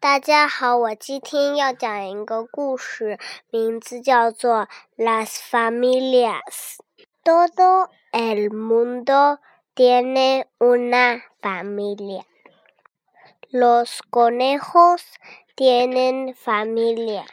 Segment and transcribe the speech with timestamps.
[0.00, 3.18] 大家好，我今天要讲一个故事，
[3.50, 9.38] 名字叫做《Las Familias》。Todo el mundo
[9.74, 12.24] tiene una familia.
[13.50, 15.02] Los conejos
[15.54, 17.24] tienen familia.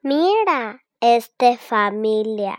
[0.00, 2.56] Mira esta familia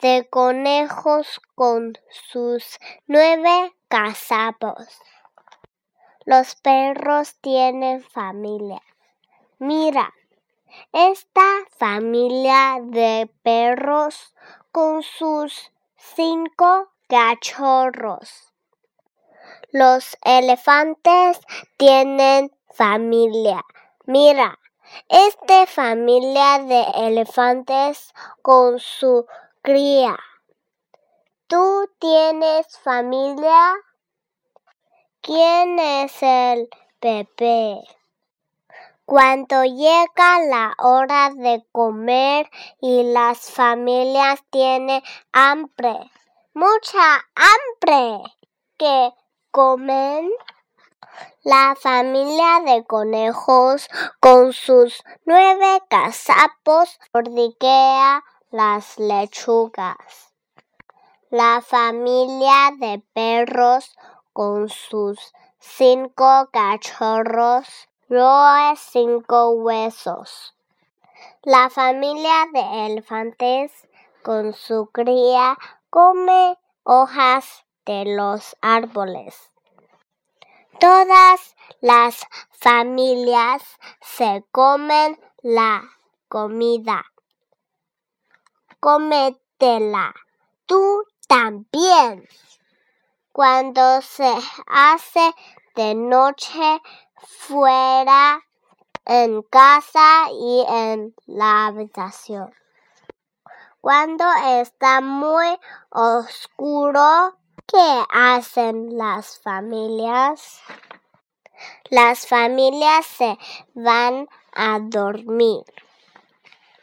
[0.00, 4.88] de conejos con sus nueve cazapos.
[6.29, 8.83] Los perros tienen familia.
[9.57, 10.13] Mira,
[10.93, 11.41] esta
[11.75, 14.35] familia de perros
[14.71, 18.53] con sus cinco cachorros.
[19.71, 21.39] Los elefantes
[21.77, 23.65] tienen familia.
[24.05, 24.59] Mira,
[25.07, 29.25] esta familia de elefantes con su
[29.63, 30.15] cría.
[31.47, 33.73] ¿Tú tienes familia?
[35.21, 36.69] ¿Quién es el
[37.01, 37.81] bebé?
[39.03, 45.03] Cuando llega la hora de comer y las familias tienen
[45.33, 46.09] hambre,
[46.53, 48.23] mucha hambre,
[48.77, 49.11] que
[49.51, 50.31] comen?
[51.43, 53.89] La familia de conejos
[54.21, 60.33] con sus nueve cazapos bordiquea las lechugas.
[61.29, 63.95] La familia de perros
[64.33, 70.55] con sus cinco cachorros roe cinco huesos.
[71.43, 73.71] La familia de elefantes
[74.23, 75.57] con su cría
[75.89, 79.51] come hojas de los árboles.
[80.79, 83.63] Todas las familias
[84.01, 85.83] se comen la
[86.27, 87.05] comida.
[88.79, 90.13] Cómetela
[90.65, 92.27] tú también.
[93.39, 94.29] Cuando se
[94.67, 95.33] hace
[95.73, 96.81] de noche
[97.15, 98.41] fuera,
[99.05, 102.53] en casa y en la habitación.
[103.79, 105.57] Cuando está muy
[105.89, 110.59] oscuro, ¿qué hacen las familias?
[111.89, 113.37] Las familias se
[113.73, 115.63] van a dormir.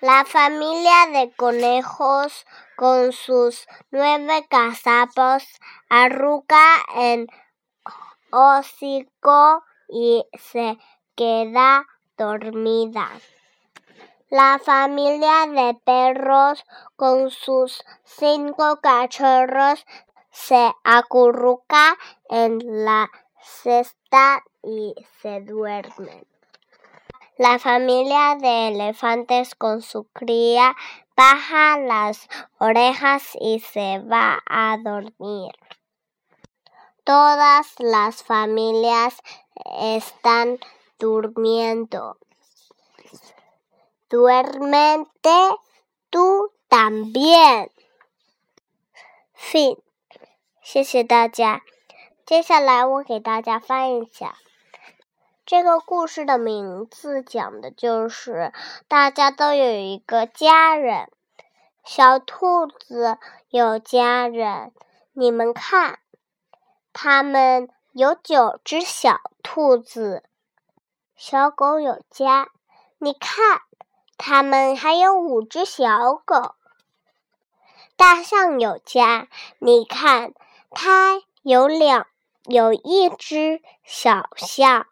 [0.06, 2.46] La familia de conejos
[2.76, 5.42] con sus nueve cazapos
[5.88, 7.26] arruga en
[8.30, 10.78] hocico y se
[11.16, 11.86] queda
[12.16, 13.08] dormida.
[14.30, 19.84] La familia de perros con sus cinco cachorros
[20.30, 26.35] se acurruca en la cesta y se duermen.
[27.37, 30.75] La familia de elefantes con su cría
[31.15, 32.27] baja las
[32.59, 35.51] orejas y se va a dormir.
[37.03, 39.17] Todas las familias
[39.79, 40.59] están
[40.99, 42.17] durmiendo.
[44.09, 45.49] Duérmete
[46.09, 47.71] tú también.
[49.33, 49.77] Fin，
[50.61, 51.63] 谢谢大家。
[52.25, 54.35] 接下来我给大家翻译一下。
[55.46, 58.52] 这个故事的名字讲的就是
[58.88, 61.08] 大家都有一个家人。
[61.84, 63.16] 小兔子
[63.48, 64.72] 有家人，
[65.12, 66.00] 你们看，
[66.92, 70.24] 它们有九只小兔子。
[71.14, 72.48] 小狗有家，
[72.98, 73.60] 你看，
[74.18, 76.56] 它们还有五只小狗。
[77.96, 79.28] 大象有家，
[79.60, 80.34] 你看，
[80.70, 82.08] 它有两，
[82.46, 84.88] 有一只小象。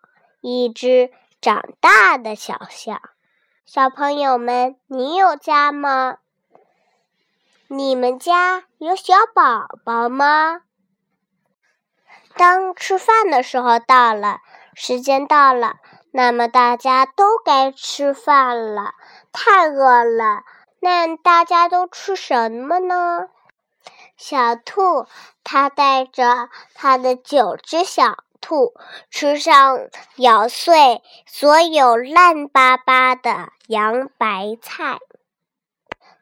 [0.47, 1.11] 一只
[1.41, 3.01] 长大的小象，
[3.65, 6.19] 小朋友们，你有家吗？
[7.67, 10.61] 你们家有小宝宝吗？
[12.37, 14.41] 当吃饭的时候到了，
[14.75, 15.77] 时间到了，
[16.11, 18.93] 那么大家都该吃饭了。
[19.33, 20.43] 太饿了，
[20.79, 23.31] 那大家都吃什么呢？
[24.19, 25.07] 小兔，
[25.43, 28.24] 它带着它的九只小。
[28.45, 28.75] 兔
[29.09, 34.99] 吃上咬碎所有烂巴巴的洋白菜，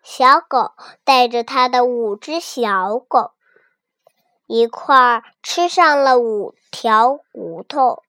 [0.04, 0.70] 小狗
[1.02, 3.32] 带着它的五只小狗
[4.46, 8.04] 一块儿吃上了五条骨头。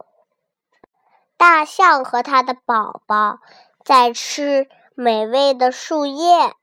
[1.35, 3.39] 大象和它的宝宝
[3.83, 6.53] 在吃美味的树叶。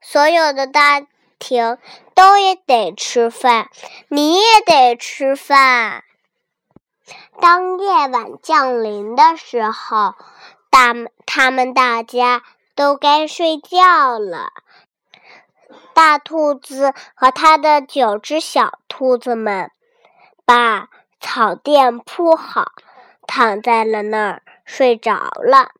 [0.00, 1.04] 所有的家
[1.40, 1.76] 庭
[2.14, 3.68] 都也得吃饭，
[4.06, 6.04] 你也得吃饭。
[7.40, 10.14] 当夜晚降临的时候，
[10.68, 10.94] 大
[11.24, 12.42] 他们大家
[12.74, 14.50] 都该睡觉了。
[15.94, 19.70] 大兔子和它的九只小兔子们
[20.44, 20.88] 把
[21.18, 22.72] 草垫铺好，
[23.26, 25.70] 躺在了那儿睡着了。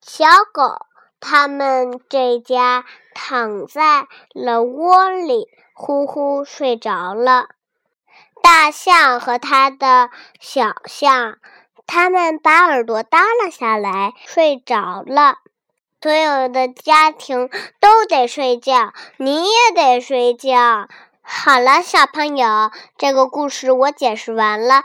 [0.00, 0.86] 小狗
[1.20, 7.48] 他们这家躺在了窝里，呼呼睡着了。
[8.42, 10.10] 大象和他的
[10.40, 11.38] 小象，
[11.86, 15.36] 他们把耳朵耷拉下来，睡着了。
[16.00, 17.48] 所有的家庭
[17.80, 20.88] 都得睡觉，你也得睡觉。
[21.22, 24.82] 好了，小朋友，这个故事我解释完了。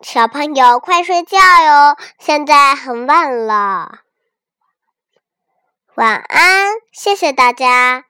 [0.00, 4.00] 小朋友，快睡觉哟，现在很晚了。
[5.96, 8.04] 晚安，谢谢大家。